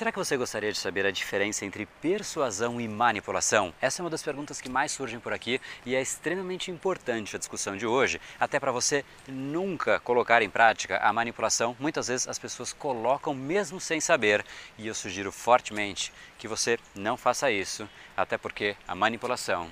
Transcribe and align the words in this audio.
Será 0.00 0.10
que 0.10 0.18
você 0.18 0.34
gostaria 0.34 0.72
de 0.72 0.78
saber 0.78 1.04
a 1.04 1.10
diferença 1.10 1.62
entre 1.62 1.84
persuasão 1.84 2.80
e 2.80 2.88
manipulação? 2.88 3.70
Essa 3.82 4.00
é 4.00 4.02
uma 4.02 4.08
das 4.08 4.22
perguntas 4.22 4.58
que 4.58 4.70
mais 4.70 4.92
surgem 4.92 5.20
por 5.20 5.30
aqui 5.30 5.60
e 5.84 5.94
é 5.94 6.00
extremamente 6.00 6.70
importante 6.70 7.36
a 7.36 7.38
discussão 7.38 7.76
de 7.76 7.84
hoje, 7.84 8.18
até 8.40 8.58
para 8.58 8.72
você 8.72 9.04
nunca 9.28 10.00
colocar 10.00 10.40
em 10.40 10.48
prática 10.48 10.96
a 11.02 11.12
manipulação. 11.12 11.76
Muitas 11.78 12.08
vezes 12.08 12.26
as 12.26 12.38
pessoas 12.38 12.72
colocam 12.72 13.34
mesmo 13.34 13.78
sem 13.78 14.00
saber, 14.00 14.42
e 14.78 14.86
eu 14.86 14.94
sugiro 14.94 15.30
fortemente 15.30 16.10
que 16.38 16.48
você 16.48 16.78
não 16.94 17.18
faça 17.18 17.50
isso, 17.50 17.86
até 18.16 18.38
porque 18.38 18.74
a 18.88 18.94
manipulação 18.94 19.70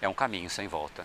é 0.00 0.08
um 0.08 0.14
caminho 0.14 0.48
sem 0.48 0.68
volta. 0.68 1.04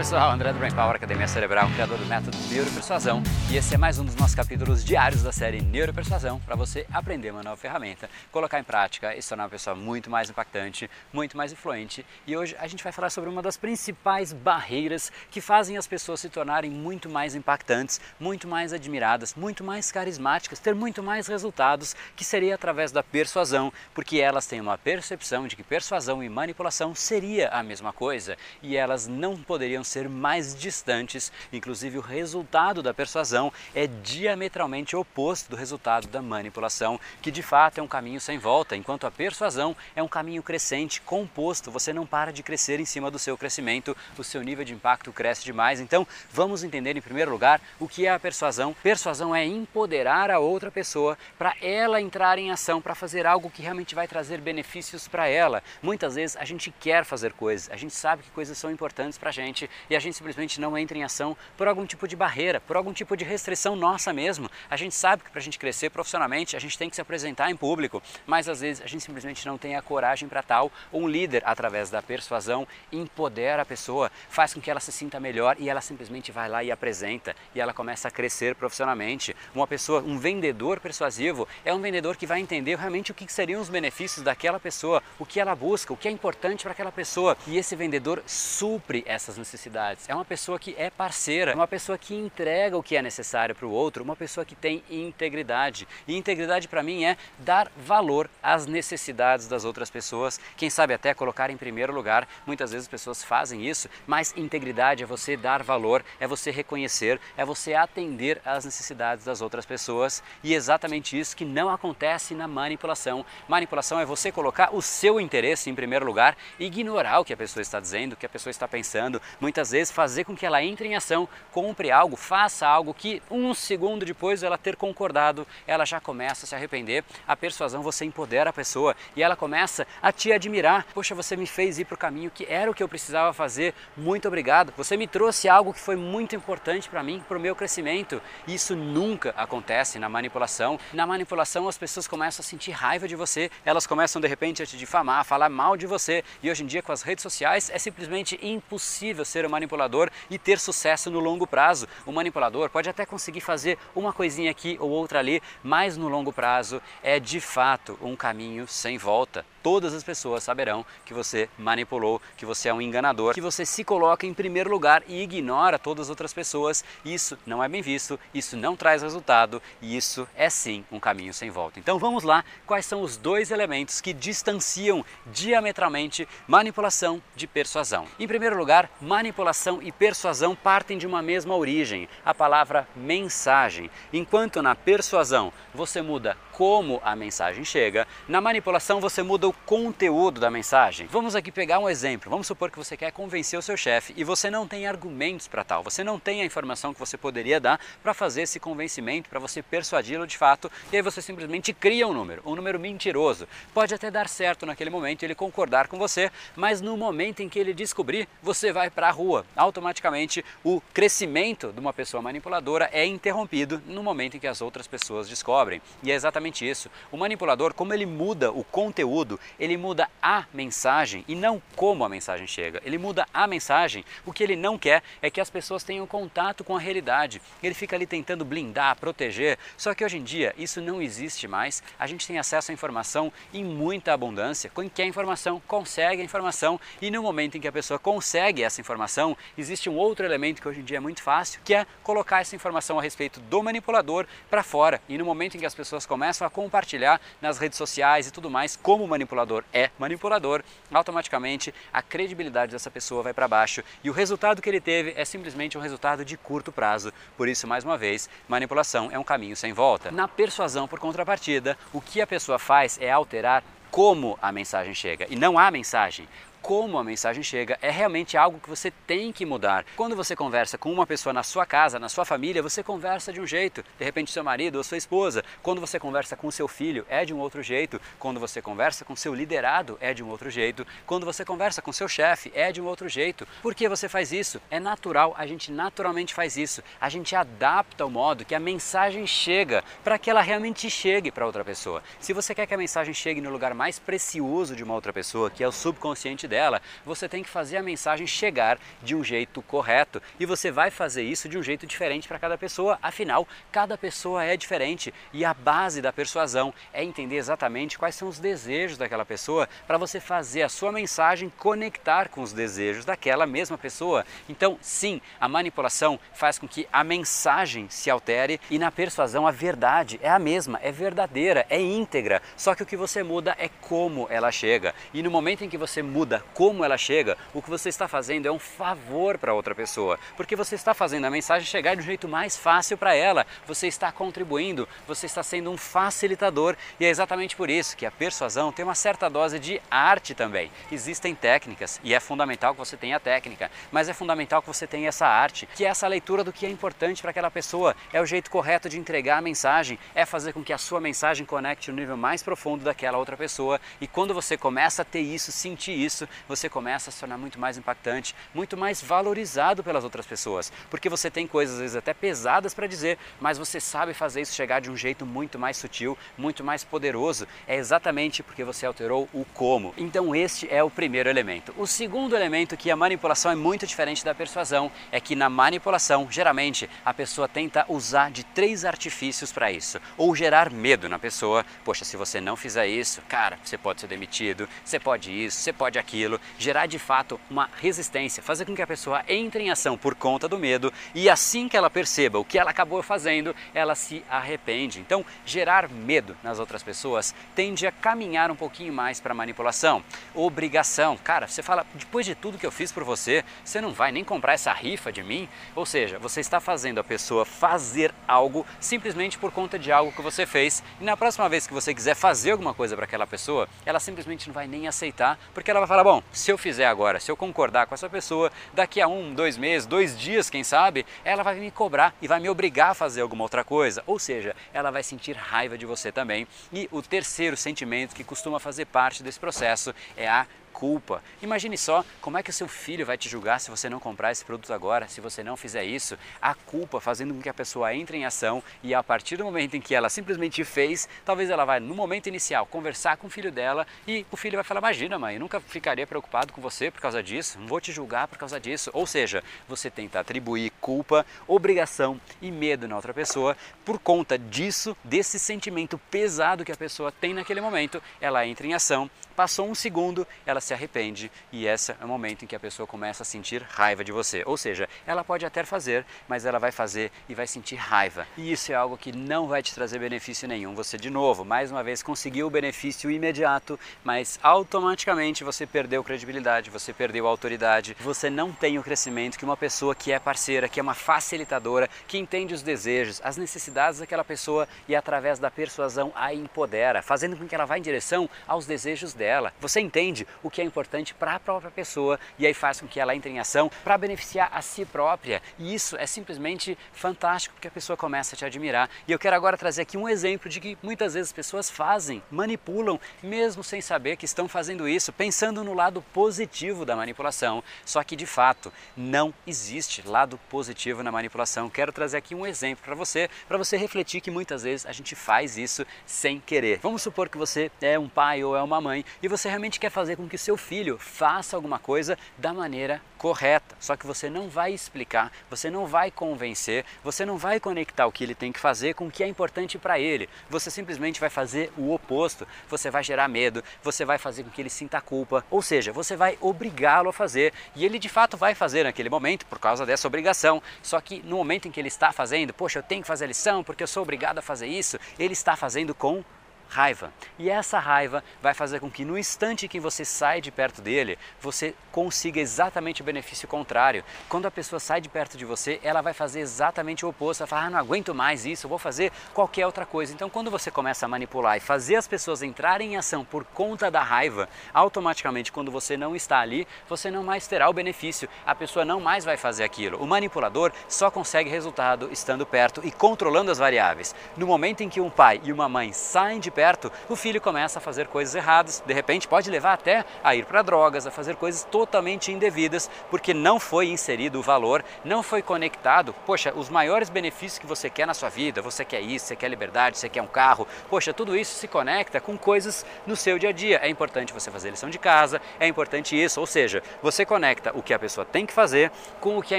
pessoal, 0.00 0.30
André 0.30 0.50
do 0.50 0.58
Brain 0.58 0.72
Power, 0.72 0.96
Academia 0.96 1.28
Cerebral, 1.28 1.68
criador 1.72 1.98
do 1.98 2.06
método 2.06 2.34
Neuropersuasão. 2.50 3.22
E 3.50 3.58
esse 3.58 3.74
é 3.74 3.76
mais 3.76 3.98
um 3.98 4.04
dos 4.06 4.14
nossos 4.14 4.34
capítulos 4.34 4.82
diários 4.82 5.22
da 5.22 5.30
série 5.30 5.60
Neuropersuasão 5.60 6.40
para 6.40 6.56
você 6.56 6.86
aprender 6.90 7.30
uma 7.30 7.42
nova 7.42 7.58
ferramenta, 7.58 8.08
colocar 8.32 8.58
em 8.58 8.64
prática 8.64 9.14
e 9.14 9.20
se 9.20 9.28
tornar 9.28 9.44
uma 9.44 9.50
pessoa 9.50 9.76
muito 9.76 10.08
mais 10.08 10.30
impactante, 10.30 10.90
muito 11.12 11.36
mais 11.36 11.52
influente. 11.52 12.06
E 12.26 12.34
hoje 12.34 12.56
a 12.58 12.66
gente 12.66 12.82
vai 12.82 12.92
falar 12.92 13.10
sobre 13.10 13.28
uma 13.28 13.42
das 13.42 13.58
principais 13.58 14.32
barreiras 14.32 15.12
que 15.30 15.38
fazem 15.38 15.76
as 15.76 15.86
pessoas 15.86 16.20
se 16.20 16.30
tornarem 16.30 16.70
muito 16.70 17.10
mais 17.10 17.34
impactantes, 17.34 18.00
muito 18.18 18.48
mais 18.48 18.72
admiradas, 18.72 19.34
muito 19.34 19.62
mais 19.62 19.92
carismáticas, 19.92 20.58
ter 20.58 20.74
muito 20.74 21.02
mais 21.02 21.26
resultados, 21.26 21.94
que 22.16 22.24
seria 22.24 22.54
através 22.54 22.90
da 22.90 23.02
persuasão, 23.02 23.70
porque 23.92 24.16
elas 24.16 24.46
têm 24.46 24.62
uma 24.62 24.78
percepção 24.78 25.46
de 25.46 25.56
que 25.56 25.62
persuasão 25.62 26.24
e 26.24 26.28
manipulação 26.30 26.94
seria 26.94 27.50
a 27.50 27.62
mesma 27.62 27.92
coisa 27.92 28.34
e 28.62 28.78
elas 28.78 29.06
não 29.06 29.36
poderiam 29.36 29.84
ser 29.90 30.08
mais 30.08 30.54
distantes, 30.54 31.32
inclusive 31.52 31.98
o 31.98 32.00
resultado 32.00 32.82
da 32.82 32.94
persuasão 32.94 33.52
é 33.74 33.86
diametralmente 33.86 34.94
oposto 34.94 35.50
do 35.50 35.56
resultado 35.56 36.06
da 36.08 36.22
manipulação, 36.22 37.00
que 37.20 37.30
de 37.30 37.42
fato 37.42 37.78
é 37.78 37.82
um 37.82 37.88
caminho 37.88 38.20
sem 38.20 38.38
volta, 38.38 38.76
enquanto 38.76 39.06
a 39.06 39.10
persuasão 39.10 39.76
é 39.96 40.02
um 40.02 40.08
caminho 40.08 40.42
crescente, 40.42 41.00
composto, 41.00 41.70
você 41.70 41.92
não 41.92 42.06
para 42.06 42.32
de 42.32 42.42
crescer 42.42 42.78
em 42.78 42.84
cima 42.84 43.10
do 43.10 43.18
seu 43.18 43.36
crescimento, 43.36 43.96
o 44.16 44.24
seu 44.24 44.42
nível 44.42 44.64
de 44.64 44.72
impacto 44.72 45.12
cresce 45.12 45.44
demais. 45.44 45.80
Então, 45.80 46.06
vamos 46.32 46.62
entender 46.62 46.96
em 46.96 47.00
primeiro 47.00 47.30
lugar 47.30 47.60
o 47.78 47.88
que 47.88 48.06
é 48.06 48.10
a 48.10 48.18
persuasão. 48.18 48.74
Persuasão 48.82 49.34
é 49.34 49.44
empoderar 49.44 50.30
a 50.30 50.38
outra 50.38 50.70
pessoa 50.70 51.18
para 51.38 51.54
ela 51.60 52.00
entrar 52.00 52.38
em 52.38 52.50
ação, 52.50 52.80
para 52.80 52.94
fazer 52.94 53.26
algo 53.26 53.50
que 53.50 53.62
realmente 53.62 53.94
vai 53.94 54.06
trazer 54.06 54.40
benefícios 54.40 55.08
para 55.08 55.26
ela. 55.26 55.62
Muitas 55.82 56.14
vezes 56.14 56.36
a 56.36 56.44
gente 56.44 56.70
quer 56.70 57.04
fazer 57.04 57.32
coisas, 57.32 57.70
a 57.70 57.76
gente 57.76 57.94
sabe 57.94 58.22
que 58.22 58.30
coisas 58.30 58.56
são 58.56 58.70
importantes 58.70 59.18
para 59.18 59.30
a 59.30 59.32
gente 59.32 59.68
e 59.88 59.96
a 59.96 60.00
gente 60.00 60.16
simplesmente 60.16 60.60
não 60.60 60.76
entra 60.76 60.98
em 60.98 61.04
ação 61.04 61.36
por 61.56 61.68
algum 61.68 61.86
tipo 61.86 62.06
de 62.06 62.16
barreira, 62.16 62.60
por 62.60 62.76
algum 62.76 62.92
tipo 62.92 63.16
de 63.16 63.24
restrição 63.24 63.76
nossa 63.76 64.12
mesmo. 64.12 64.50
A 64.68 64.76
gente 64.76 64.94
sabe 64.94 65.22
que 65.22 65.30
para 65.30 65.40
a 65.40 65.42
gente 65.42 65.58
crescer 65.58 65.90
profissionalmente 65.90 66.56
a 66.56 66.60
gente 66.60 66.76
tem 66.76 66.90
que 66.90 66.96
se 66.96 67.00
apresentar 67.00 67.50
em 67.50 67.56
público, 67.56 68.02
mas 68.26 68.48
às 68.48 68.60
vezes 68.60 68.82
a 68.82 68.86
gente 68.86 69.02
simplesmente 69.02 69.46
não 69.46 69.56
tem 69.56 69.76
a 69.76 69.82
coragem 69.82 70.28
para 70.28 70.42
tal. 70.42 70.70
Um 70.92 71.08
líder, 71.08 71.42
através 71.44 71.90
da 71.90 72.02
persuasão, 72.02 72.66
empodera 72.92 73.62
a 73.62 73.64
pessoa, 73.64 74.10
faz 74.28 74.54
com 74.54 74.60
que 74.60 74.70
ela 74.70 74.80
se 74.80 74.92
sinta 74.92 75.20
melhor 75.20 75.56
e 75.58 75.68
ela 75.68 75.80
simplesmente 75.80 76.32
vai 76.32 76.48
lá 76.48 76.62
e 76.62 76.70
apresenta 76.70 77.34
e 77.54 77.60
ela 77.60 77.72
começa 77.72 78.08
a 78.08 78.10
crescer 78.10 78.54
profissionalmente. 78.54 79.34
Uma 79.54 79.66
pessoa, 79.66 80.02
um 80.02 80.18
vendedor 80.18 80.80
persuasivo, 80.80 81.46
é 81.64 81.72
um 81.72 81.80
vendedor 81.80 82.16
que 82.16 82.26
vai 82.26 82.40
entender 82.40 82.76
realmente 82.76 83.10
o 83.10 83.14
que 83.14 83.30
seriam 83.32 83.60
os 83.60 83.68
benefícios 83.68 84.24
daquela 84.24 84.58
pessoa, 84.58 85.02
o 85.18 85.26
que 85.26 85.40
ela 85.40 85.54
busca, 85.54 85.92
o 85.92 85.96
que 85.96 86.08
é 86.08 86.10
importante 86.10 86.62
para 86.62 86.72
aquela 86.72 86.92
pessoa. 86.92 87.36
E 87.46 87.56
esse 87.56 87.76
vendedor 87.76 88.22
supre 88.26 89.02
essas 89.06 89.36
necessidades. 89.36 89.69
É 90.08 90.14
uma 90.14 90.24
pessoa 90.24 90.58
que 90.58 90.74
é 90.76 90.90
parceira, 90.90 91.52
é 91.52 91.54
uma 91.54 91.68
pessoa 91.68 91.96
que 91.96 92.14
entrega 92.14 92.76
o 92.76 92.82
que 92.82 92.96
é 92.96 93.02
necessário 93.02 93.54
para 93.54 93.66
o 93.66 93.70
outro, 93.70 94.02
uma 94.02 94.16
pessoa 94.16 94.44
que 94.44 94.54
tem 94.54 94.82
integridade. 94.90 95.86
E 96.06 96.16
integridade 96.16 96.68
para 96.68 96.82
mim 96.82 97.04
é 97.04 97.16
dar 97.38 97.70
valor 97.76 98.28
às 98.42 98.66
necessidades 98.66 99.46
das 99.46 99.64
outras 99.64 99.90
pessoas, 99.90 100.40
quem 100.56 100.70
sabe 100.70 100.94
até 100.94 101.14
colocar 101.14 101.50
em 101.50 101.56
primeiro 101.56 101.92
lugar. 101.92 102.26
Muitas 102.46 102.72
vezes 102.72 102.86
as 102.86 102.90
pessoas 102.90 103.22
fazem 103.22 103.68
isso, 103.68 103.88
mas 104.06 104.34
integridade 104.36 105.02
é 105.02 105.06
você 105.06 105.36
dar 105.36 105.62
valor, 105.62 106.04
é 106.18 106.26
você 106.26 106.50
reconhecer, 106.50 107.20
é 107.36 107.44
você 107.44 107.74
atender 107.74 108.40
às 108.44 108.64
necessidades 108.64 109.24
das 109.24 109.40
outras 109.40 109.66
pessoas. 109.66 110.22
E 110.42 110.54
é 110.54 110.56
exatamente 110.56 111.18
isso 111.18 111.36
que 111.36 111.44
não 111.44 111.68
acontece 111.68 112.34
na 112.34 112.48
manipulação. 112.48 113.24
Manipulação 113.48 114.00
é 114.00 114.04
você 114.04 114.32
colocar 114.32 114.74
o 114.74 114.80
seu 114.80 115.20
interesse 115.20 115.68
em 115.68 115.74
primeiro 115.74 116.06
lugar, 116.06 116.36
ignorar 116.58 117.20
o 117.20 117.24
que 117.24 117.32
a 117.32 117.36
pessoa 117.36 117.62
está 117.62 117.78
dizendo, 117.78 118.14
o 118.14 118.16
que 118.16 118.26
a 118.26 118.28
pessoa 118.28 118.50
está 118.50 118.66
pensando, 118.66 119.20
muitas 119.40 119.59
vezes 119.68 119.92
fazer 119.92 120.24
com 120.24 120.36
que 120.36 120.46
ela 120.46 120.62
entre 120.62 120.88
em 120.88 120.96
ação, 120.96 121.28
compre 121.52 121.90
algo, 121.90 122.16
faça 122.16 122.66
algo 122.66 122.94
que 122.94 123.22
um 123.30 123.52
segundo 123.52 124.04
depois 124.04 124.42
ela 124.42 124.56
ter 124.56 124.76
concordado, 124.76 125.46
ela 125.66 125.84
já 125.84 126.00
começa 126.00 126.46
a 126.46 126.48
se 126.48 126.54
arrepender. 126.54 127.04
A 127.26 127.36
persuasão 127.36 127.82
você 127.82 128.04
empodera 128.04 128.50
a 128.50 128.52
pessoa 128.52 128.96
e 129.14 129.22
ela 129.22 129.36
começa 129.36 129.86
a 130.00 130.12
te 130.12 130.32
admirar. 130.32 130.86
Poxa, 130.94 131.14
você 131.14 131.36
me 131.36 131.46
fez 131.46 131.78
ir 131.78 131.84
para 131.84 131.94
o 131.94 131.98
caminho 131.98 132.30
que 132.30 132.46
era 132.48 132.70
o 132.70 132.74
que 132.74 132.82
eu 132.82 132.88
precisava 132.88 133.32
fazer. 133.32 133.74
Muito 133.96 134.28
obrigado. 134.28 134.72
Você 134.76 134.96
me 134.96 135.06
trouxe 135.06 135.48
algo 135.48 135.74
que 135.74 135.80
foi 135.80 135.96
muito 135.96 136.36
importante 136.36 136.88
para 136.88 137.02
mim, 137.02 137.22
para 137.26 137.36
o 137.36 137.40
meu 137.40 137.54
crescimento. 137.54 138.22
Isso 138.46 138.76
nunca 138.76 139.34
acontece 139.36 139.98
na 139.98 140.08
manipulação. 140.08 140.78
Na 140.92 141.06
manipulação 141.06 141.68
as 141.68 141.76
pessoas 141.76 142.06
começam 142.06 142.42
a 142.42 142.46
sentir 142.46 142.70
raiva 142.70 143.08
de 143.08 143.16
você, 143.16 143.50
elas 143.64 143.86
começam 143.86 144.20
de 144.20 144.28
repente 144.28 144.62
a 144.62 144.66
te 144.66 144.76
difamar, 144.76 145.20
a 145.20 145.24
falar 145.24 145.48
mal 145.48 145.76
de 145.76 145.86
você. 145.86 146.24
E 146.42 146.50
hoje 146.50 146.62
em 146.62 146.66
dia 146.66 146.82
com 146.82 146.92
as 146.92 147.02
redes 147.02 147.22
sociais 147.22 147.70
é 147.70 147.78
simplesmente 147.78 148.38
impossível 148.42 149.24
ser 149.24 149.44
manipulador 149.50 150.10
e 150.30 150.38
ter 150.38 150.58
sucesso 150.58 151.10
no 151.10 151.20
longo 151.20 151.46
prazo. 151.46 151.86
O 152.06 152.12
manipulador 152.12 152.70
pode 152.70 152.88
até 152.88 153.04
conseguir 153.04 153.40
fazer 153.40 153.76
uma 153.94 154.12
coisinha 154.12 154.50
aqui 154.50 154.76
ou 154.80 154.88
outra 154.90 155.18
ali, 155.18 155.42
mas 155.62 155.96
no 155.96 156.08
longo 156.08 156.32
prazo 156.32 156.80
é 157.02 157.20
de 157.20 157.40
fato 157.40 157.98
um 158.00 158.16
caminho 158.16 158.66
sem 158.66 158.96
volta 158.96 159.44
todas 159.62 159.94
as 159.94 160.02
pessoas 160.02 160.42
saberão 160.42 160.84
que 161.04 161.14
você 161.14 161.48
manipulou, 161.58 162.20
que 162.36 162.46
você 162.46 162.68
é 162.68 162.74
um 162.74 162.80
enganador, 162.80 163.34
que 163.34 163.40
você 163.40 163.64
se 163.64 163.84
coloca 163.84 164.26
em 164.26 164.34
primeiro 164.34 164.70
lugar 164.70 165.02
e 165.06 165.22
ignora 165.22 165.78
todas 165.78 166.06
as 166.06 166.10
outras 166.10 166.32
pessoas. 166.32 166.84
Isso 167.04 167.38
não 167.46 167.62
é 167.62 167.68
bem 167.68 167.82
visto, 167.82 168.18
isso 168.34 168.56
não 168.56 168.76
traz 168.76 169.02
resultado 169.02 169.62
e 169.80 169.96
isso 169.96 170.26
é 170.36 170.50
sim 170.50 170.84
um 170.90 171.00
caminho 171.00 171.32
sem 171.32 171.50
volta. 171.50 171.78
Então 171.78 171.98
vamos 171.98 172.22
lá, 172.24 172.44
quais 172.66 172.86
são 172.86 173.02
os 173.02 173.16
dois 173.16 173.50
elementos 173.50 174.00
que 174.00 174.12
distanciam 174.12 175.04
diametralmente 175.26 176.26
manipulação 176.46 177.22
de 177.34 177.46
persuasão? 177.46 178.06
Em 178.18 178.26
primeiro 178.26 178.56
lugar, 178.56 178.90
manipulação 179.00 179.82
e 179.82 179.92
persuasão 179.92 180.54
partem 180.54 180.98
de 180.98 181.06
uma 181.06 181.22
mesma 181.22 181.54
origem, 181.54 182.08
a 182.24 182.34
palavra 182.34 182.88
mensagem. 182.94 183.90
Enquanto 184.12 184.62
na 184.62 184.74
persuasão 184.74 185.52
você 185.74 186.02
muda 186.02 186.36
como 186.60 187.00
a 187.02 187.16
mensagem 187.16 187.64
chega, 187.64 188.06
na 188.28 188.38
manipulação 188.38 189.00
você 189.00 189.22
muda 189.22 189.48
o 189.48 189.52
conteúdo 189.64 190.38
da 190.38 190.50
mensagem. 190.50 191.06
Vamos 191.06 191.34
aqui 191.34 191.50
pegar 191.50 191.78
um 191.78 191.88
exemplo. 191.88 192.30
Vamos 192.30 192.46
supor 192.46 192.70
que 192.70 192.76
você 192.76 192.98
quer 192.98 193.10
convencer 193.12 193.58
o 193.58 193.62
seu 193.62 193.78
chefe 193.78 194.12
e 194.14 194.22
você 194.22 194.50
não 194.50 194.68
tem 194.68 194.86
argumentos 194.86 195.48
para 195.48 195.64
tal, 195.64 195.82
você 195.82 196.04
não 196.04 196.18
tem 196.18 196.42
a 196.42 196.44
informação 196.44 196.92
que 196.92 197.00
você 197.00 197.16
poderia 197.16 197.58
dar 197.58 197.80
para 198.02 198.12
fazer 198.12 198.42
esse 198.42 198.60
convencimento, 198.60 199.30
para 199.30 199.40
você 199.40 199.62
persuadi-lo 199.62 200.26
de 200.26 200.36
fato, 200.36 200.70
e 200.92 200.96
aí 200.96 201.02
você 201.02 201.22
simplesmente 201.22 201.72
cria 201.72 202.06
um 202.06 202.12
número, 202.12 202.42
um 202.44 202.54
número 202.54 202.78
mentiroso. 202.78 203.48
Pode 203.72 203.94
até 203.94 204.10
dar 204.10 204.28
certo 204.28 204.66
naquele 204.66 204.90
momento 204.90 205.22
ele 205.22 205.34
concordar 205.34 205.88
com 205.88 205.96
você, 205.96 206.30
mas 206.54 206.82
no 206.82 206.94
momento 206.94 207.40
em 207.40 207.48
que 207.48 207.58
ele 207.58 207.72
descobrir, 207.72 208.28
você 208.42 208.70
vai 208.70 208.90
para 208.90 209.08
a 209.08 209.10
rua. 209.10 209.46
Automaticamente 209.56 210.44
o 210.62 210.82
crescimento 210.92 211.72
de 211.72 211.80
uma 211.80 211.94
pessoa 211.94 212.22
manipuladora 212.22 212.90
é 212.92 213.06
interrompido 213.06 213.80
no 213.86 214.02
momento 214.02 214.36
em 214.36 214.40
que 214.40 214.46
as 214.46 214.60
outras 214.60 214.86
pessoas 214.86 215.26
descobrem. 215.26 215.80
E 216.02 216.12
é 216.12 216.14
exatamente 216.14 216.49
exatamente 216.50 216.68
isso. 216.68 216.90
O 217.10 217.16
manipulador, 217.16 217.72
como 217.72 217.94
ele 217.94 218.04
muda 218.04 218.50
o 218.50 218.64
conteúdo, 218.64 219.38
ele 219.58 219.76
muda 219.76 220.08
a 220.20 220.44
mensagem 220.52 221.24
e 221.26 221.34
não 221.34 221.62
como 221.76 222.04
a 222.04 222.08
mensagem 222.08 222.46
chega. 222.46 222.82
Ele 222.84 222.98
muda 222.98 223.26
a 223.32 223.46
mensagem. 223.46 224.04
O 224.26 224.32
que 224.32 224.42
ele 224.42 224.56
não 224.56 224.76
quer 224.76 225.02
é 225.22 225.30
que 225.30 225.40
as 225.40 225.48
pessoas 225.48 225.84
tenham 225.84 226.06
contato 226.06 226.64
com 226.64 226.76
a 226.76 226.80
realidade. 226.80 227.40
Ele 227.62 227.74
fica 227.74 227.96
ali 227.96 228.06
tentando 228.06 228.44
blindar, 228.44 228.96
proteger. 228.96 229.58
Só 229.76 229.94
que 229.94 230.04
hoje 230.04 230.18
em 230.18 230.24
dia 230.24 230.54
isso 230.58 230.80
não 230.80 231.00
existe 231.00 231.46
mais. 231.46 231.82
A 231.98 232.06
gente 232.06 232.26
tem 232.26 232.38
acesso 232.38 232.70
à 232.70 232.74
informação 232.74 233.32
em 233.54 233.64
muita 233.64 234.12
abundância. 234.12 234.70
Quem 234.74 234.88
quer 234.88 235.06
informação 235.06 235.62
consegue 235.66 236.20
a 236.20 236.24
informação 236.24 236.80
e 237.00 237.10
no 237.10 237.22
momento 237.22 237.56
em 237.56 237.60
que 237.60 237.68
a 237.68 237.72
pessoa 237.72 237.98
consegue 237.98 238.62
essa 238.62 238.80
informação, 238.80 239.36
existe 239.56 239.88
um 239.88 239.96
outro 239.96 240.24
elemento 240.24 240.60
que 240.60 240.68
hoje 240.68 240.80
em 240.80 240.84
dia 240.84 240.96
é 240.96 241.00
muito 241.00 241.22
fácil, 241.22 241.60
que 241.64 241.74
é 241.74 241.86
colocar 242.02 242.40
essa 242.40 242.56
informação 242.56 242.98
a 242.98 243.02
respeito 243.02 243.40
do 243.40 243.62
manipulador 243.62 244.26
para 244.48 244.62
fora. 244.62 245.00
E 245.08 245.16
no 245.16 245.24
momento 245.24 245.56
em 245.56 245.60
que 245.60 245.66
as 245.66 245.74
pessoas 245.74 246.06
começam 246.06 246.39
a 246.46 246.50
compartilhar 246.50 247.20
nas 247.40 247.58
redes 247.58 247.76
sociais 247.76 248.26
e 248.26 248.30
tudo 248.30 248.50
mais 248.50 248.76
como 248.76 249.04
o 249.04 249.08
manipulador 249.08 249.64
é 249.72 249.90
manipulador, 249.98 250.62
automaticamente 250.92 251.74
a 251.92 252.02
credibilidade 252.02 252.72
dessa 252.72 252.90
pessoa 252.90 253.22
vai 253.22 253.32
para 253.32 253.48
baixo 253.48 253.82
e 254.02 254.10
o 254.10 254.12
resultado 254.12 254.60
que 254.60 254.68
ele 254.68 254.80
teve 254.80 255.12
é 255.16 255.24
simplesmente 255.24 255.76
um 255.76 255.80
resultado 255.80 256.24
de 256.24 256.36
curto 256.36 256.72
prazo. 256.72 257.12
Por 257.36 257.48
isso, 257.48 257.66
mais 257.66 257.84
uma 257.84 257.96
vez, 257.96 258.28
manipulação 258.48 259.08
é 259.12 259.18
um 259.18 259.24
caminho 259.24 259.56
sem 259.56 259.72
volta. 259.72 260.10
Na 260.10 260.28
persuasão, 260.28 260.88
por 260.88 260.98
contrapartida, 260.98 261.76
o 261.92 262.00
que 262.00 262.20
a 262.20 262.26
pessoa 262.26 262.58
faz 262.58 262.98
é 263.00 263.10
alterar 263.10 263.62
como 263.90 264.38
a 264.40 264.52
mensagem 264.52 264.94
chega 264.94 265.26
e 265.28 265.36
não 265.36 265.58
a 265.58 265.70
mensagem 265.70 266.28
como 266.62 266.98
a 266.98 267.04
mensagem 267.04 267.42
chega 267.42 267.78
é 267.82 267.90
realmente 267.90 268.36
algo 268.36 268.60
que 268.60 268.68
você 268.68 268.90
tem 269.06 269.32
que 269.32 269.46
mudar. 269.46 269.84
Quando 269.96 270.14
você 270.14 270.36
conversa 270.36 270.78
com 270.78 270.92
uma 270.92 271.06
pessoa 271.06 271.32
na 271.32 271.42
sua 271.42 271.66
casa, 271.66 271.98
na 271.98 272.08
sua 272.08 272.24
família, 272.24 272.62
você 272.62 272.82
conversa 272.82 273.32
de 273.32 273.40
um 273.40 273.46
jeito. 273.46 273.84
De 273.98 274.04
repente, 274.04 274.30
seu 274.30 274.44
marido 274.44 274.76
ou 274.76 274.84
sua 274.84 274.96
esposa. 274.96 275.44
Quando 275.62 275.80
você 275.80 275.98
conversa 275.98 276.36
com 276.36 276.50
seu 276.50 276.68
filho, 276.68 277.06
é 277.08 277.24
de 277.24 277.34
um 277.34 277.38
outro 277.38 277.62
jeito. 277.62 278.00
Quando 278.18 278.38
você 278.38 278.60
conversa 278.60 279.04
com 279.04 279.16
seu 279.16 279.34
liderado, 279.34 279.98
é 280.00 280.12
de 280.12 280.22
um 280.22 280.28
outro 280.28 280.50
jeito. 280.50 280.86
Quando 281.06 281.24
você 281.24 281.44
conversa 281.44 281.82
com 281.82 281.92
seu 281.92 282.08
chefe, 282.08 282.52
é 282.54 282.72
de 282.72 282.80
um 282.80 282.86
outro 282.86 283.08
jeito. 283.08 283.46
Por 283.62 283.74
que 283.74 283.88
você 283.88 284.08
faz 284.08 284.32
isso? 284.32 284.60
É 284.70 284.78
natural, 284.78 285.34
a 285.36 285.46
gente 285.46 285.72
naturalmente 285.72 286.34
faz 286.34 286.56
isso. 286.56 286.82
A 287.00 287.08
gente 287.08 287.34
adapta 287.34 288.04
o 288.04 288.10
modo 288.10 288.44
que 288.44 288.54
a 288.54 288.60
mensagem 288.60 289.26
chega 289.26 289.82
para 290.04 290.18
que 290.18 290.30
ela 290.30 290.40
realmente 290.40 290.90
chegue 290.90 291.30
para 291.30 291.46
outra 291.46 291.64
pessoa. 291.64 292.02
Se 292.18 292.32
você 292.32 292.54
quer 292.54 292.66
que 292.66 292.74
a 292.74 292.78
mensagem 292.78 293.14
chegue 293.14 293.40
no 293.40 293.50
lugar 293.50 293.74
mais 293.74 293.98
precioso 293.98 294.76
de 294.76 294.84
uma 294.84 294.94
outra 294.94 295.12
pessoa, 295.12 295.50
que 295.50 295.64
é 295.64 295.68
o 295.68 295.72
subconsciente 295.72 296.46
dela, 296.50 296.82
você 297.06 297.26
tem 297.26 297.42
que 297.42 297.48
fazer 297.48 297.78
a 297.78 297.82
mensagem 297.82 298.26
chegar 298.26 298.78
de 299.02 299.14
um 299.14 299.24
jeito 299.24 299.62
correto 299.62 300.20
e 300.38 300.44
você 300.44 300.70
vai 300.70 300.90
fazer 300.90 301.22
isso 301.22 301.48
de 301.48 301.56
um 301.56 301.62
jeito 301.62 301.86
diferente 301.86 302.28
para 302.28 302.38
cada 302.38 302.58
pessoa. 302.58 302.98
Afinal, 303.02 303.48
cada 303.72 303.96
pessoa 303.96 304.44
é 304.44 304.56
diferente 304.56 305.14
e 305.32 305.44
a 305.44 305.54
base 305.54 306.02
da 306.02 306.12
persuasão 306.12 306.74
é 306.92 307.02
entender 307.02 307.36
exatamente 307.36 307.98
quais 307.98 308.14
são 308.14 308.28
os 308.28 308.38
desejos 308.38 308.98
daquela 308.98 309.24
pessoa 309.24 309.68
para 309.86 309.96
você 309.96 310.20
fazer 310.20 310.62
a 310.62 310.68
sua 310.68 310.92
mensagem 310.92 311.50
conectar 311.56 312.28
com 312.28 312.42
os 312.42 312.52
desejos 312.52 313.04
daquela 313.04 313.46
mesma 313.46 313.78
pessoa. 313.78 314.26
Então, 314.48 314.76
sim, 314.80 315.20
a 315.40 315.48
manipulação 315.48 316.18
faz 316.34 316.58
com 316.58 316.66
que 316.66 316.86
a 316.92 317.04
mensagem 317.04 317.88
se 317.88 318.10
altere 318.10 318.60
e 318.70 318.78
na 318.78 318.90
persuasão 318.90 319.46
a 319.46 319.50
verdade 319.50 320.18
é 320.22 320.28
a 320.28 320.38
mesma, 320.38 320.80
é 320.82 320.90
verdadeira, 320.90 321.64
é 321.70 321.80
íntegra. 321.80 322.42
Só 322.56 322.74
que 322.74 322.82
o 322.82 322.86
que 322.86 322.96
você 322.96 323.22
muda 323.22 323.54
é 323.58 323.68
como 323.80 324.26
ela 324.28 324.50
chega. 324.50 324.94
E 325.14 325.22
no 325.22 325.30
momento 325.30 325.64
em 325.64 325.68
que 325.68 325.78
você 325.78 326.02
muda 326.02 326.39
como 326.54 326.84
ela 326.84 326.98
chega, 326.98 327.36
o 327.54 327.62
que 327.62 327.70
você 327.70 327.88
está 327.88 328.08
fazendo 328.08 328.46
é 328.46 328.52
um 328.52 328.58
favor 328.58 329.38
para 329.38 329.54
outra 329.54 329.74
pessoa, 329.74 330.18
porque 330.36 330.56
você 330.56 330.74
está 330.74 330.94
fazendo 330.94 331.24
a 331.24 331.30
mensagem 331.30 331.66
chegar 331.66 331.94
de 331.94 332.02
um 332.02 332.04
jeito 332.04 332.28
mais 332.28 332.56
fácil 332.56 332.96
para 332.96 333.14
ela. 333.14 333.46
Você 333.66 333.86
está 333.86 334.10
contribuindo, 334.12 334.88
você 335.06 335.26
está 335.26 335.42
sendo 335.42 335.70
um 335.70 335.76
facilitador 335.76 336.76
e 336.98 337.04
é 337.04 337.08
exatamente 337.08 337.56
por 337.56 337.70
isso 337.70 337.96
que 337.96 338.06
a 338.06 338.10
persuasão 338.10 338.72
tem 338.72 338.84
uma 338.84 338.94
certa 338.94 339.28
dose 339.28 339.58
de 339.58 339.80
arte 339.90 340.34
também. 340.34 340.70
Existem 340.90 341.34
técnicas 341.34 342.00
e 342.02 342.14
é 342.14 342.20
fundamental 342.20 342.72
que 342.72 342.78
você 342.78 342.96
tenha 342.96 343.16
a 343.16 343.20
técnica, 343.20 343.70
mas 343.90 344.08
é 344.08 344.12
fundamental 344.12 344.60
que 344.60 344.68
você 344.68 344.86
tenha 344.86 345.08
essa 345.08 345.26
arte, 345.26 345.68
que 345.74 345.84
é 345.84 345.88
essa 345.88 346.06
leitura 346.06 346.44
do 346.44 346.52
que 346.52 346.66
é 346.66 346.70
importante 346.70 347.22
para 347.22 347.30
aquela 347.30 347.50
pessoa, 347.50 347.94
é 348.12 348.20
o 348.20 348.26
jeito 348.26 348.50
correto 348.50 348.88
de 348.88 348.98
entregar 348.98 349.38
a 349.38 349.42
mensagem, 349.42 349.98
é 350.14 350.24
fazer 350.24 350.52
com 350.52 350.62
que 350.62 350.72
a 350.72 350.78
sua 350.78 351.00
mensagem 351.00 351.46
conecte 351.46 351.90
no 351.90 351.96
nível 351.96 352.16
mais 352.16 352.42
profundo 352.42 352.84
daquela 352.84 353.18
outra 353.18 353.36
pessoa 353.36 353.80
e 354.00 354.06
quando 354.06 354.34
você 354.34 354.56
começa 354.56 355.02
a 355.02 355.04
ter 355.04 355.20
isso, 355.20 355.52
sentir 355.52 355.92
isso, 355.92 356.28
você 356.48 356.68
começa 356.68 357.10
a 357.10 357.12
se 357.12 357.20
tornar 357.20 357.38
muito 357.38 357.58
mais 357.58 357.76
impactante, 357.78 358.34
muito 358.54 358.76
mais 358.76 359.02
valorizado 359.02 359.82
pelas 359.82 360.04
outras 360.04 360.26
pessoas, 360.26 360.72
porque 360.90 361.08
você 361.08 361.30
tem 361.30 361.46
coisas 361.46 361.76
às 361.76 361.80
vezes 361.80 361.96
até 361.96 362.12
pesadas 362.12 362.74
para 362.74 362.86
dizer, 362.86 363.18
mas 363.40 363.58
você 363.58 363.80
sabe 363.80 364.14
fazer 364.14 364.42
isso 364.42 364.54
chegar 364.54 364.80
de 364.80 364.90
um 364.90 364.96
jeito 364.96 365.24
muito 365.24 365.58
mais 365.58 365.76
sutil, 365.76 366.16
muito 366.36 366.62
mais 366.62 366.84
poderoso. 366.84 367.46
É 367.66 367.76
exatamente 367.76 368.42
porque 368.42 368.64
você 368.64 368.86
alterou 368.86 369.28
o 369.32 369.44
como. 369.54 369.94
Então 369.96 370.34
este 370.34 370.68
é 370.72 370.82
o 370.82 370.90
primeiro 370.90 371.28
elemento. 371.28 371.74
O 371.76 371.86
segundo 371.86 372.36
elemento 372.36 372.76
que 372.76 372.90
a 372.90 372.96
manipulação 372.96 373.50
é 373.50 373.56
muito 373.56 373.86
diferente 373.86 374.24
da 374.24 374.34
persuasão 374.34 374.90
é 375.10 375.20
que 375.20 375.34
na 375.34 375.48
manipulação, 375.48 376.28
geralmente, 376.30 376.88
a 377.04 377.14
pessoa 377.14 377.48
tenta 377.48 377.84
usar 377.88 378.30
de 378.30 378.44
três 378.44 378.84
artifícios 378.84 379.52
para 379.52 379.72
isso, 379.72 380.00
ou 380.16 380.34
gerar 380.34 380.70
medo 380.70 381.08
na 381.08 381.18
pessoa. 381.18 381.64
Poxa, 381.84 382.04
se 382.04 382.16
você 382.16 382.40
não 382.40 382.56
fizer 382.56 382.86
isso, 382.86 383.22
cara, 383.28 383.58
você 383.62 383.78
pode 383.78 384.00
ser 384.00 384.06
demitido, 384.06 384.68
você 384.84 384.98
pode 384.98 385.30
isso, 385.30 385.58
você 385.58 385.72
pode 385.72 385.98
aquilo 385.98 386.19
aquilo, 386.20 386.40
gerar 386.58 386.86
de 386.86 386.98
fato 386.98 387.40
uma 387.50 387.68
resistência, 387.80 388.42
fazer 388.42 388.66
com 388.66 388.74
que 388.74 388.82
a 388.82 388.86
pessoa 388.86 389.24
entre 389.26 389.62
em 389.62 389.70
ação 389.70 389.96
por 389.96 390.14
conta 390.14 390.46
do 390.46 390.58
medo 390.58 390.92
e 391.14 391.30
assim 391.30 391.68
que 391.68 391.76
ela 391.76 391.88
perceba 391.88 392.38
o 392.38 392.44
que 392.44 392.58
ela 392.58 392.70
acabou 392.70 393.02
fazendo, 393.02 393.54
ela 393.74 393.94
se 393.94 394.22
arrepende. 394.28 395.00
Então, 395.00 395.24
gerar 395.46 395.88
medo 395.88 396.36
nas 396.42 396.58
outras 396.58 396.82
pessoas 396.82 397.34
tende 397.54 397.86
a 397.86 397.92
caminhar 397.92 398.50
um 398.50 398.56
pouquinho 398.56 398.92
mais 398.92 399.20
para 399.20 399.34
manipulação. 399.34 400.02
Obrigação, 400.34 401.16
cara, 401.16 401.46
você 401.46 401.62
fala, 401.62 401.86
depois 401.94 402.26
de 402.26 402.34
tudo 402.34 402.58
que 402.58 402.66
eu 402.66 402.70
fiz 402.70 402.92
por 402.92 403.04
você, 403.04 403.44
você 403.64 403.80
não 403.80 403.92
vai 403.92 404.12
nem 404.12 404.24
comprar 404.24 404.54
essa 404.54 404.72
rifa 404.72 405.10
de 405.10 405.22
mim? 405.22 405.48
Ou 405.74 405.86
seja, 405.86 406.18
você 406.18 406.40
está 406.40 406.60
fazendo 406.60 407.00
a 407.00 407.04
pessoa 407.04 407.44
fazer 407.44 408.12
algo 408.28 408.66
simplesmente 408.78 409.38
por 409.38 409.50
conta 409.50 409.78
de 409.78 409.90
algo 409.90 410.12
que 410.12 410.22
você 410.22 410.44
fez 410.44 410.82
e 411.00 411.04
na 411.04 411.16
próxima 411.16 411.48
vez 411.48 411.66
que 411.66 411.72
você 411.72 411.94
quiser 411.94 412.14
fazer 412.14 412.50
alguma 412.52 412.74
coisa 412.74 412.94
para 412.94 413.04
aquela 413.04 413.26
pessoa, 413.26 413.68
ela 413.86 414.00
simplesmente 414.00 414.46
não 414.48 414.54
vai 414.54 414.66
nem 414.66 414.86
aceitar, 414.86 415.38
porque 415.54 415.70
ela 415.70 415.80
vai 415.80 415.88
falar, 415.88 416.02
bom, 416.10 416.24
se 416.32 416.50
eu 416.50 416.58
fizer 416.58 416.86
agora, 416.86 417.20
se 417.20 417.30
eu 417.30 417.36
concordar 417.36 417.86
com 417.86 417.94
essa 417.94 418.10
pessoa, 418.10 418.50
daqui 418.74 419.00
a 419.00 419.06
um, 419.06 419.32
dois 419.32 419.56
meses, 419.56 419.86
dois 419.86 420.18
dias, 420.18 420.50
quem 420.50 420.64
sabe, 420.64 421.06
ela 421.24 421.44
vai 421.44 421.54
me 421.54 421.70
cobrar 421.70 422.12
e 422.20 422.26
vai 422.26 422.40
me 422.40 422.48
obrigar 422.48 422.90
a 422.90 422.94
fazer 422.94 423.20
alguma 423.20 423.44
outra 423.44 423.62
coisa. 423.62 424.02
Ou 424.08 424.18
seja, 424.18 424.56
ela 424.72 424.90
vai 424.90 425.04
sentir 425.04 425.36
raiva 425.36 425.78
de 425.78 425.86
você 425.86 426.10
também. 426.10 426.48
E 426.72 426.88
o 426.90 427.00
terceiro 427.00 427.56
sentimento 427.56 428.12
que 428.12 428.24
costuma 428.24 428.58
fazer 428.58 428.86
parte 428.86 429.22
desse 429.22 429.38
processo 429.38 429.94
é 430.16 430.28
a 430.28 430.48
culpa. 430.72 431.22
Imagine 431.42 431.76
só 431.76 432.04
como 432.20 432.38
é 432.38 432.42
que 432.42 432.50
o 432.50 432.52
seu 432.52 432.68
filho 432.68 433.04
vai 433.04 433.18
te 433.18 433.28
julgar 433.28 433.60
se 433.60 433.70
você 433.70 433.88
não 433.88 434.00
comprar 434.00 434.32
esse 434.32 434.44
produto 434.44 434.72
agora, 434.72 435.08
se 435.08 435.20
você 435.20 435.42
não 435.42 435.56
fizer 435.56 435.84
isso. 435.84 436.18
A 436.40 436.54
culpa 436.54 437.00
fazendo 437.00 437.34
com 437.34 437.42
que 437.42 437.48
a 437.48 437.54
pessoa 437.54 437.94
entre 437.94 438.16
em 438.16 438.24
ação 438.24 438.62
e 438.82 438.94
a 438.94 439.02
partir 439.02 439.36
do 439.36 439.44
momento 439.44 439.76
em 439.76 439.80
que 439.80 439.94
ela 439.94 440.08
simplesmente 440.08 440.64
fez, 440.64 441.08
talvez 441.24 441.50
ela 441.50 441.64
vai 441.64 441.80
no 441.80 441.94
momento 441.94 442.28
inicial 442.28 442.66
conversar 442.66 443.16
com 443.16 443.26
o 443.26 443.30
filho 443.30 443.52
dela 443.52 443.86
e 444.06 444.24
o 444.30 444.36
filho 444.36 444.56
vai 444.56 444.64
falar: 444.64 444.80
"Imagina, 444.80 445.18
mãe, 445.18 445.34
eu 445.34 445.40
nunca 445.40 445.60
ficaria 445.60 446.06
preocupado 446.06 446.52
com 446.52 446.60
você 446.60 446.90
por 446.90 447.00
causa 447.00 447.22
disso, 447.22 447.58
não 447.58 447.66
vou 447.66 447.80
te 447.80 447.92
julgar 447.92 448.28
por 448.28 448.38
causa 448.38 448.58
disso". 448.58 448.90
Ou 448.92 449.06
seja, 449.06 449.42
você 449.68 449.90
tenta 449.90 450.20
atribuir 450.20 450.72
culpa, 450.80 451.26
obrigação 451.46 452.20
e 452.40 452.50
medo 452.50 452.88
na 452.88 452.96
outra 452.96 453.12
pessoa 453.12 453.56
por 453.84 453.98
conta 453.98 454.38
disso, 454.38 454.96
desse 455.04 455.38
sentimento 455.38 455.98
pesado 456.10 456.64
que 456.64 456.72
a 456.72 456.76
pessoa 456.76 457.12
tem 457.12 457.34
naquele 457.34 457.60
momento, 457.60 458.02
ela 458.20 458.46
entra 458.46 458.66
em 458.66 458.74
ação. 458.74 459.10
Passou 459.40 459.66
um 459.66 459.74
segundo, 459.74 460.28
ela 460.44 460.60
se 460.60 460.74
arrepende 460.74 461.32
e 461.50 461.66
esse 461.66 461.92
é 461.92 462.04
o 462.04 462.06
momento 462.06 462.44
em 462.44 462.46
que 462.46 462.54
a 462.54 462.60
pessoa 462.60 462.86
começa 462.86 463.22
a 463.22 463.24
sentir 463.24 463.62
raiva 463.62 464.04
de 464.04 464.12
você. 464.12 464.42
Ou 464.44 464.54
seja, 464.54 464.86
ela 465.06 465.24
pode 465.24 465.46
até 465.46 465.64
fazer, 465.64 466.04
mas 466.28 466.44
ela 466.44 466.58
vai 466.58 466.70
fazer 466.70 467.10
e 467.26 467.34
vai 467.34 467.46
sentir 467.46 467.76
raiva. 467.76 468.26
E 468.36 468.52
isso 468.52 468.70
é 468.70 468.74
algo 468.74 468.98
que 468.98 469.12
não 469.12 469.48
vai 469.48 469.62
te 469.62 469.74
trazer 469.74 469.98
benefício 469.98 470.46
nenhum. 470.46 470.74
Você, 470.74 470.98
de 470.98 471.08
novo, 471.08 471.42
mais 471.42 471.70
uma 471.70 471.82
vez 471.82 472.02
conseguiu 472.02 472.48
o 472.48 472.50
benefício 472.50 473.10
imediato, 473.10 473.80
mas 474.04 474.38
automaticamente 474.42 475.42
você 475.42 475.66
perdeu 475.66 476.04
credibilidade, 476.04 476.68
você 476.68 476.92
perdeu 476.92 477.26
autoridade, 477.26 477.96
você 477.98 478.28
não 478.28 478.52
tem 478.52 478.78
o 478.78 478.82
crescimento 478.82 479.38
que 479.38 479.44
uma 479.46 479.56
pessoa 479.56 479.94
que 479.94 480.12
é 480.12 480.18
parceira, 480.18 480.68
que 480.68 480.78
é 480.78 480.82
uma 480.82 480.92
facilitadora, 480.92 481.88
que 482.06 482.18
entende 482.18 482.52
os 482.52 482.60
desejos, 482.60 483.22
as 483.24 483.38
necessidades 483.38 484.00
daquela 484.00 484.22
pessoa 484.22 484.68
e 484.86 484.94
através 484.94 485.38
da 485.38 485.50
persuasão 485.50 486.12
a 486.14 486.34
empodera, 486.34 487.00
fazendo 487.00 487.38
com 487.38 487.48
que 487.48 487.54
ela 487.54 487.64
vá 487.64 487.78
em 487.78 487.82
direção 487.82 488.28
aos 488.46 488.66
desejos 488.66 489.14
dela 489.14 489.29
você 489.60 489.80
entende 489.80 490.26
o 490.42 490.50
que 490.50 490.60
é 490.60 490.64
importante 490.64 491.14
para 491.14 491.34
a 491.34 491.40
própria 491.40 491.70
pessoa 491.70 492.18
e 492.38 492.46
aí 492.46 492.54
faz 492.54 492.80
com 492.80 492.88
que 492.88 492.98
ela 492.98 493.14
entre 493.14 493.30
em 493.30 493.38
ação 493.38 493.70
para 493.84 493.96
beneficiar 493.96 494.50
a 494.52 494.62
si 494.62 494.84
própria. 494.84 495.42
E 495.58 495.74
isso 495.74 495.96
é 495.96 496.06
simplesmente 496.06 496.76
fantástico 496.92 497.54
porque 497.54 497.68
a 497.68 497.70
pessoa 497.70 497.96
começa 497.96 498.34
a 498.34 498.38
te 498.38 498.44
admirar. 498.44 498.88
E 499.06 499.12
eu 499.12 499.18
quero 499.18 499.36
agora 499.36 499.56
trazer 499.56 499.82
aqui 499.82 499.96
um 499.96 500.08
exemplo 500.08 500.48
de 500.48 500.60
que 500.60 500.78
muitas 500.82 501.14
vezes 501.14 501.28
as 501.28 501.32
pessoas 501.32 501.70
fazem, 501.70 502.22
manipulam, 502.30 502.98
mesmo 503.22 503.62
sem 503.62 503.80
saber 503.80 504.16
que 504.16 504.24
estão 504.24 504.48
fazendo 504.48 504.88
isso, 504.88 505.12
pensando 505.12 505.62
no 505.62 505.74
lado 505.74 506.02
positivo 506.12 506.84
da 506.84 506.96
manipulação. 506.96 507.62
Só 507.84 508.02
que 508.02 508.16
de 508.16 508.26
fato 508.26 508.72
não 508.96 509.32
existe 509.46 510.06
lado 510.06 510.38
positivo 510.48 511.02
na 511.02 511.12
manipulação. 511.12 511.70
Quero 511.70 511.92
trazer 511.92 512.16
aqui 512.16 512.34
um 512.34 512.46
exemplo 512.46 512.84
para 512.84 512.94
você, 512.94 513.28
para 513.46 513.58
você 513.58 513.76
refletir 513.76 514.20
que 514.20 514.30
muitas 514.30 514.62
vezes 514.62 514.86
a 514.86 514.92
gente 514.92 515.14
faz 515.14 515.56
isso 515.56 515.86
sem 516.06 516.40
querer. 516.40 516.78
Vamos 516.82 517.02
supor 517.02 517.28
que 517.28 517.38
você 517.38 517.70
é 517.80 517.98
um 517.98 518.08
pai 518.08 518.42
ou 518.42 518.56
é 518.56 518.62
uma 518.62 518.80
mãe 518.80 519.04
e 519.22 519.28
você 519.28 519.48
realmente 519.48 519.78
quer 519.78 519.90
fazer 519.90 520.16
com 520.16 520.28
que 520.28 520.38
seu 520.38 520.56
filho 520.56 520.98
faça 520.98 521.56
alguma 521.56 521.78
coisa 521.78 522.18
da 522.38 522.52
maneira 522.52 523.00
correta. 523.18 523.76
Só 523.78 523.96
que 523.96 524.06
você 524.06 524.30
não 524.30 524.48
vai 524.48 524.72
explicar, 524.72 525.30
você 525.50 525.70
não 525.70 525.86
vai 525.86 526.10
convencer, 526.10 526.84
você 527.04 527.26
não 527.26 527.36
vai 527.36 527.60
conectar 527.60 528.06
o 528.06 528.12
que 528.12 528.24
ele 528.24 528.34
tem 528.34 528.50
que 528.50 528.58
fazer 528.58 528.94
com 528.94 529.06
o 529.06 529.10
que 529.10 529.22
é 529.22 529.28
importante 529.28 529.78
para 529.78 529.98
ele. 529.98 530.28
Você 530.48 530.70
simplesmente 530.70 531.20
vai 531.20 531.28
fazer 531.28 531.70
o 531.76 531.92
oposto. 531.92 532.48
Você 532.68 532.90
vai 532.90 533.04
gerar 533.04 533.28
medo, 533.28 533.62
você 533.82 534.04
vai 534.04 534.16
fazer 534.16 534.42
com 534.42 534.50
que 534.50 534.62
ele 534.62 534.70
sinta 534.70 535.00
culpa, 535.00 535.44
ou 535.50 535.60
seja, 535.60 535.92
você 535.92 536.16
vai 536.16 536.38
obrigá-lo 536.40 537.10
a 537.10 537.12
fazer 537.12 537.52
e 537.76 537.84
ele 537.84 537.98
de 537.98 538.08
fato 538.08 538.36
vai 538.36 538.54
fazer 538.54 538.84
naquele 538.84 539.10
momento 539.10 539.44
por 539.46 539.58
causa 539.58 539.84
dessa 539.84 540.08
obrigação. 540.08 540.62
Só 540.82 541.00
que 541.00 541.22
no 541.22 541.36
momento 541.36 541.68
em 541.68 541.70
que 541.70 541.80
ele 541.80 541.88
está 541.88 542.12
fazendo, 542.12 542.54
poxa, 542.54 542.78
eu 542.78 542.82
tenho 542.82 543.02
que 543.02 543.08
fazer 543.08 543.24
a 543.24 543.28
lição 543.28 543.62
porque 543.62 543.82
eu 543.82 543.86
sou 543.86 544.02
obrigado 544.02 544.38
a 544.38 544.42
fazer 544.42 544.66
isso, 544.66 544.98
ele 545.18 545.34
está 545.34 545.56
fazendo 545.56 545.94
com 545.94 546.24
raiva. 546.70 547.12
E 547.36 547.50
essa 547.50 547.78
raiva 547.78 548.22
vai 548.40 548.54
fazer 548.54 548.78
com 548.78 548.88
que 548.88 549.04
no 549.04 549.18
instante 549.18 549.66
que 549.66 549.80
você 549.80 550.04
sai 550.04 550.40
de 550.40 550.52
perto 550.52 550.80
dele, 550.80 551.18
você 551.40 551.74
consiga 551.90 552.40
exatamente 552.40 553.02
o 553.02 553.04
benefício 553.04 553.48
contrário. 553.48 554.04
Quando 554.28 554.46
a 554.46 554.50
pessoa 554.50 554.78
sai 554.78 555.00
de 555.00 555.08
perto 555.08 555.36
de 555.36 555.44
você, 555.44 555.80
ela 555.82 556.00
vai 556.00 556.14
fazer 556.14 556.40
exatamente 556.40 557.04
o 557.04 557.08
oposto. 557.08 557.42
Ela 557.42 557.48
vai 557.48 557.58
falar, 557.58 557.66
ah, 557.66 557.70
não 557.70 557.78
aguento 557.78 558.14
mais 558.14 558.46
isso, 558.46 558.68
vou 558.68 558.78
fazer 558.78 559.10
qualquer 559.34 559.66
outra 559.66 559.84
coisa. 559.84 560.14
Então, 560.14 560.30
quando 560.30 560.50
você 560.50 560.70
começa 560.70 561.04
a 561.04 561.08
manipular 561.08 561.56
e 561.56 561.60
fazer 561.60 561.96
as 561.96 562.06
pessoas 562.06 562.40
entrarem 562.40 562.92
em 562.92 562.96
ação 562.96 563.24
por 563.24 563.44
conta 563.44 563.90
da 563.90 564.02
raiva, 564.02 564.48
automaticamente, 564.72 565.50
quando 565.50 565.72
você 565.72 565.96
não 565.96 566.14
está 566.14 566.38
ali, 566.38 566.68
você 566.88 567.10
não 567.10 567.24
mais 567.24 567.48
terá 567.48 567.68
o 567.68 567.72
benefício. 567.72 568.28
A 568.46 568.54
pessoa 568.54 568.84
não 568.84 569.00
mais 569.00 569.24
vai 569.24 569.36
fazer 569.36 569.64
aquilo. 569.64 570.00
O 570.00 570.06
manipulador 570.06 570.72
só 570.88 571.10
consegue 571.10 571.50
resultado 571.50 572.08
estando 572.12 572.46
perto 572.46 572.80
e 572.84 572.92
controlando 572.92 573.50
as 573.50 573.58
variáveis. 573.58 574.14
No 574.36 574.46
momento 574.46 574.82
em 574.82 574.88
que 574.88 575.00
um 575.00 575.10
pai 575.10 575.40
e 575.42 575.52
uma 575.52 575.68
mãe 575.68 575.92
saem 575.92 576.38
de 576.38 576.50
perto, 576.50 576.59
o 577.08 577.16
filho 577.16 577.40
começa 577.40 577.78
a 577.78 577.82
fazer 577.82 578.06
coisas 578.06 578.34
erradas, 578.34 578.82
de 578.84 578.92
repente 578.92 579.28
pode 579.28 579.50
levar 579.50 579.74
até 579.74 580.04
a 580.22 580.34
ir 580.34 580.44
para 580.44 580.62
drogas, 580.62 581.06
a 581.06 581.10
fazer 581.10 581.36
coisas 581.36 581.64
totalmente 581.64 582.32
indevidas, 582.32 582.90
porque 583.10 583.32
não 583.32 583.58
foi 583.58 583.88
inserido 583.88 584.38
o 584.38 584.42
valor, 584.42 584.84
não 585.04 585.22
foi 585.22 585.42
conectado. 585.42 586.14
Poxa, 586.26 586.52
os 586.54 586.68
maiores 586.68 587.08
benefícios 587.08 587.58
que 587.58 587.66
você 587.66 587.88
quer 587.88 588.06
na 588.06 588.14
sua 588.14 588.28
vida, 588.28 588.62
você 588.62 588.84
quer 588.84 589.00
isso, 589.00 589.26
você 589.26 589.36
quer 589.36 589.48
liberdade, 589.48 589.98
você 589.98 590.08
quer 590.08 590.22
um 590.22 590.26
carro, 590.26 590.66
poxa, 590.88 591.12
tudo 591.12 591.36
isso 591.36 591.54
se 591.54 591.68
conecta 591.68 592.20
com 592.20 592.36
coisas 592.36 592.84
no 593.06 593.16
seu 593.16 593.38
dia 593.38 593.50
a 593.50 593.52
dia. 593.52 593.80
É 593.82 593.88
importante 593.88 594.32
você 594.32 594.50
fazer 594.50 594.70
lição 594.70 594.90
de 594.90 594.98
casa, 594.98 595.40
é 595.58 595.66
importante 595.66 596.20
isso, 596.20 596.40
ou 596.40 596.46
seja, 596.46 596.82
você 597.02 597.24
conecta 597.24 597.72
o 597.74 597.82
que 597.82 597.94
a 597.94 597.98
pessoa 597.98 598.24
tem 598.24 598.46
que 598.46 598.52
fazer 598.52 598.90
com 599.20 599.38
o 599.38 599.42
que 599.42 599.54
é 599.54 599.58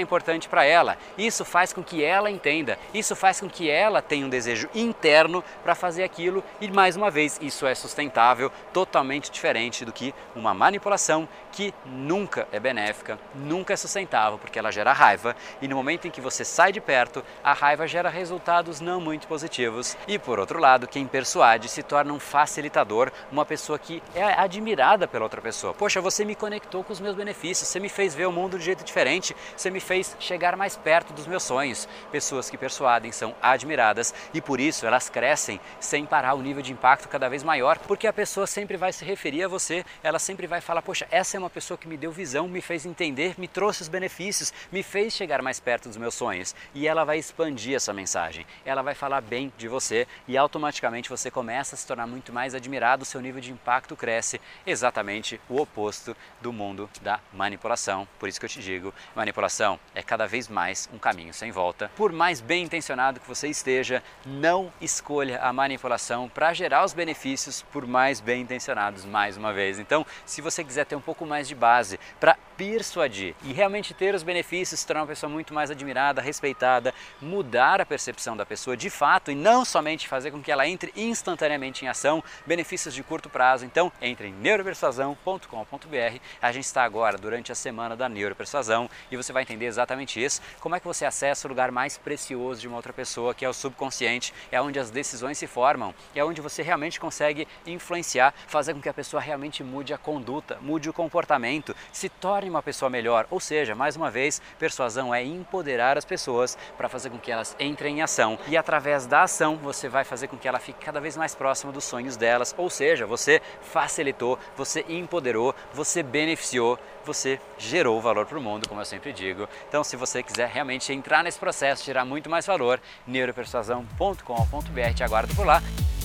importante 0.00 0.48
para 0.48 0.64
ela. 0.64 0.96
Isso 1.16 1.44
faz 1.44 1.72
com 1.72 1.82
que 1.82 2.04
ela 2.04 2.30
entenda, 2.30 2.78
isso 2.92 3.16
faz 3.16 3.40
com 3.40 3.48
que 3.48 3.70
ela 3.70 4.02
tenha 4.02 4.26
um 4.26 4.28
desejo 4.28 4.68
interno 4.74 5.42
para 5.62 5.74
fazer 5.74 6.04
aquilo 6.04 6.42
e 6.60 6.70
mais 6.70 6.91
mais 6.92 6.96
uma 6.96 7.10
vez, 7.10 7.38
isso 7.40 7.66
é 7.66 7.74
sustentável, 7.74 8.52
totalmente 8.70 9.30
diferente 9.30 9.82
do 9.82 9.92
que 9.92 10.14
uma 10.36 10.52
manipulação 10.52 11.26
que 11.50 11.72
nunca 11.86 12.46
é 12.52 12.60
benéfica, 12.60 13.18
nunca 13.34 13.72
é 13.72 13.76
sustentável, 13.76 14.38
porque 14.38 14.58
ela 14.58 14.70
gera 14.70 14.92
raiva 14.92 15.34
e 15.60 15.68
no 15.68 15.76
momento 15.76 16.06
em 16.06 16.10
que 16.10 16.20
você 16.20 16.44
sai 16.44 16.70
de 16.70 16.80
perto, 16.80 17.24
a 17.42 17.54
raiva 17.54 17.86
gera 17.86 18.10
resultados 18.10 18.80
não 18.80 19.00
muito 19.00 19.26
positivos. 19.26 19.96
E 20.06 20.18
por 20.18 20.38
outro 20.38 20.58
lado, 20.58 20.86
quem 20.86 21.06
persuade 21.06 21.68
se 21.68 21.82
torna 21.82 22.12
um 22.12 22.20
facilitador, 22.20 23.10
uma 23.30 23.46
pessoa 23.46 23.78
que 23.78 24.02
é 24.14 24.24
admirada 24.24 25.08
pela 25.08 25.24
outra 25.24 25.40
pessoa. 25.40 25.72
Poxa, 25.72 26.00
você 26.00 26.24
me 26.26 26.34
conectou 26.34 26.84
com 26.84 26.92
os 26.92 27.00
meus 27.00 27.14
benefícios, 27.14 27.68
você 27.68 27.80
me 27.80 27.88
fez 27.88 28.14
ver 28.14 28.26
o 28.26 28.32
mundo 28.32 28.58
de 28.58 28.64
jeito 28.64 28.84
diferente, 28.84 29.34
você 29.56 29.70
me 29.70 29.80
fez 29.80 30.14
chegar 30.18 30.56
mais 30.56 30.76
perto 30.76 31.14
dos 31.14 31.26
meus 31.26 31.42
sonhos. 31.42 31.88
Pessoas 32.10 32.50
que 32.50 32.58
persuadem 32.58 33.12
são 33.12 33.34
admiradas 33.40 34.14
e 34.34 34.42
por 34.42 34.60
isso 34.60 34.86
elas 34.86 35.08
crescem 35.08 35.60
sem 35.80 36.04
parar 36.04 36.34
o 36.34 36.42
nível 36.42 36.62
de 36.62 36.72
impacto 36.82 37.08
cada 37.08 37.28
vez 37.28 37.44
maior, 37.44 37.78
porque 37.78 38.08
a 38.08 38.12
pessoa 38.12 38.44
sempre 38.44 38.76
vai 38.76 38.92
se 38.92 39.04
referir 39.04 39.44
a 39.44 39.48
você, 39.48 39.84
ela 40.02 40.18
sempre 40.18 40.48
vai 40.48 40.60
falar: 40.60 40.82
Poxa, 40.82 41.06
essa 41.12 41.36
é 41.36 41.38
uma 41.38 41.48
pessoa 41.48 41.78
que 41.78 41.86
me 41.86 41.96
deu 41.96 42.10
visão, 42.10 42.48
me 42.48 42.60
fez 42.60 42.84
entender, 42.84 43.36
me 43.38 43.46
trouxe 43.46 43.82
os 43.82 43.88
benefícios, 43.88 44.52
me 44.72 44.82
fez 44.82 45.12
chegar 45.12 45.40
mais 45.42 45.60
perto 45.60 45.88
dos 45.88 45.96
meus 45.96 46.12
sonhos. 46.12 46.56
E 46.74 46.88
ela 46.88 47.04
vai 47.04 47.18
expandir 47.18 47.76
essa 47.76 47.92
mensagem, 47.92 48.44
ela 48.64 48.82
vai 48.82 48.96
falar 48.96 49.20
bem 49.20 49.52
de 49.56 49.68
você 49.68 50.08
e 50.26 50.36
automaticamente 50.36 51.08
você 51.08 51.30
começa 51.30 51.76
a 51.76 51.78
se 51.78 51.86
tornar 51.86 52.08
muito 52.08 52.32
mais 52.32 52.52
admirado, 52.52 53.04
seu 53.04 53.20
nível 53.20 53.40
de 53.40 53.52
impacto 53.52 53.94
cresce, 53.94 54.40
exatamente 54.66 55.40
o 55.48 55.60
oposto 55.60 56.16
do 56.40 56.52
mundo 56.52 56.90
da 57.00 57.20
manipulação. 57.32 58.08
Por 58.18 58.28
isso 58.28 58.40
que 58.40 58.46
eu 58.46 58.50
te 58.50 58.60
digo: 58.60 58.92
manipulação 59.14 59.78
é 59.94 60.02
cada 60.02 60.26
vez 60.26 60.48
mais 60.48 60.90
um 60.92 60.98
caminho 60.98 61.32
sem 61.32 61.52
volta. 61.52 61.92
Por 61.94 62.10
mais 62.10 62.40
bem 62.40 62.64
intencionado 62.64 63.20
que 63.20 63.28
você 63.28 63.46
esteja, 63.46 64.02
não 64.26 64.72
escolha 64.80 65.40
a 65.40 65.52
manipulação 65.52 66.28
para 66.28 66.52
gerar 66.52 66.71
os 66.80 66.94
benefícios 66.94 67.62
por 67.72 67.86
mais 67.86 68.20
bem 68.20 68.42
intencionados 68.42 69.04
mais 69.04 69.36
uma 69.36 69.52
vez. 69.52 69.78
Então, 69.78 70.06
se 70.24 70.40
você 70.40 70.64
quiser 70.64 70.86
ter 70.86 70.96
um 70.96 71.00
pouco 71.00 71.26
mais 71.26 71.46
de 71.46 71.54
base 71.54 72.00
para 72.18 72.36
persuadir 72.62 73.34
e 73.42 73.52
realmente 73.52 73.92
ter 73.92 74.14
os 74.14 74.22
benefícios, 74.22 74.78
se 74.78 74.86
tornar 74.86 75.00
uma 75.00 75.08
pessoa 75.08 75.28
muito 75.28 75.52
mais 75.52 75.68
admirada, 75.68 76.22
respeitada, 76.22 76.94
mudar 77.20 77.80
a 77.80 77.86
percepção 77.86 78.36
da 78.36 78.46
pessoa 78.46 78.76
de 78.76 78.88
fato 78.88 79.32
e 79.32 79.34
não 79.34 79.64
somente 79.64 80.06
fazer 80.06 80.30
com 80.30 80.40
que 80.40 80.52
ela 80.52 80.64
entre 80.64 80.92
instantaneamente 80.94 81.84
em 81.84 81.88
ação, 81.88 82.22
benefícios 82.46 82.94
de 82.94 83.02
curto 83.02 83.28
prazo. 83.28 83.64
Então, 83.64 83.90
entre 84.00 84.28
em 84.28 84.32
neuropersuasão.com.br. 84.32 86.20
A 86.40 86.52
gente 86.52 86.64
está 86.64 86.84
agora 86.84 87.18
durante 87.18 87.50
a 87.50 87.54
semana 87.56 87.96
da 87.96 88.08
neuropersuasão 88.08 88.88
e 89.10 89.16
você 89.16 89.32
vai 89.32 89.42
entender 89.42 89.66
exatamente 89.66 90.22
isso, 90.22 90.40
como 90.60 90.76
é 90.76 90.80
que 90.80 90.86
você 90.86 91.04
acessa 91.04 91.48
o 91.48 91.50
lugar 91.50 91.72
mais 91.72 91.98
precioso 91.98 92.60
de 92.60 92.68
uma 92.68 92.76
outra 92.76 92.92
pessoa, 92.92 93.34
que 93.34 93.44
é 93.44 93.48
o 93.48 93.52
subconsciente, 93.52 94.32
é 94.52 94.62
onde 94.62 94.78
as 94.78 94.88
decisões 94.88 95.36
se 95.36 95.48
formam, 95.48 95.92
é 96.14 96.24
onde 96.24 96.40
você 96.40 96.62
realmente 96.62 97.00
consegue 97.00 97.48
influenciar, 97.66 98.32
fazer 98.46 98.72
com 98.72 98.80
que 98.80 98.88
a 98.88 98.94
pessoa 98.94 99.20
realmente 99.20 99.64
mude 99.64 99.92
a 99.92 99.98
conduta, 99.98 100.58
mude 100.60 100.88
o 100.88 100.92
comportamento, 100.92 101.74
se 101.92 102.08
torne 102.08 102.51
uma 102.52 102.62
pessoa 102.62 102.88
melhor. 102.88 103.26
Ou 103.30 103.40
seja, 103.40 103.74
mais 103.74 103.96
uma 103.96 104.10
vez, 104.10 104.40
persuasão 104.58 105.14
é 105.14 105.24
empoderar 105.24 105.98
as 105.98 106.04
pessoas 106.04 106.56
para 106.76 106.88
fazer 106.88 107.10
com 107.10 107.18
que 107.18 107.32
elas 107.32 107.56
entrem 107.58 107.98
em 107.98 108.02
ação 108.02 108.38
e 108.46 108.56
através 108.56 109.06
da 109.06 109.22
ação 109.22 109.56
você 109.56 109.88
vai 109.88 110.04
fazer 110.04 110.28
com 110.28 110.36
que 110.36 110.46
ela 110.46 110.58
fique 110.58 110.84
cada 110.84 111.00
vez 111.00 111.16
mais 111.16 111.34
próxima 111.34 111.72
dos 111.72 111.84
sonhos 111.84 112.16
delas. 112.16 112.54
Ou 112.56 112.70
seja, 112.70 113.06
você 113.06 113.40
facilitou, 113.60 114.38
você 114.56 114.84
empoderou, 114.88 115.54
você 115.72 116.02
beneficiou, 116.02 116.78
você 117.04 117.40
gerou 117.58 118.00
valor 118.00 118.26
para 118.26 118.38
o 118.38 118.42
mundo, 118.42 118.68
como 118.68 118.80
eu 118.80 118.84
sempre 118.84 119.12
digo. 119.12 119.48
Então, 119.68 119.82
se 119.82 119.96
você 119.96 120.22
quiser 120.22 120.48
realmente 120.48 120.92
entrar 120.92 121.24
nesse 121.24 121.38
processo, 121.38 121.84
tirar 121.84 122.04
muito 122.04 122.30
mais 122.30 122.46
valor, 122.46 122.80
neuropersuasão.com.br 123.06 124.94
te 124.94 125.02
aguardo 125.02 125.34
por 125.34 125.46
lá. 125.46 125.62